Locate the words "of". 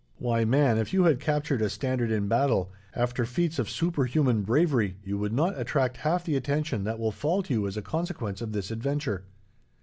3.59-3.69, 8.41-8.51